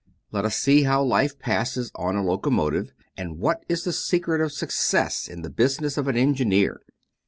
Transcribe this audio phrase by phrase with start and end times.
[0.31, 4.51] Let us see how life passes on a locomotive, and what is the secret of
[4.51, 6.81] success in the business of an engineer.